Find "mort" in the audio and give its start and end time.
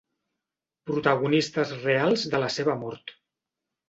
2.85-3.15